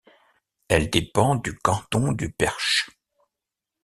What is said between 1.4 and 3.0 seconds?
canton du Perche.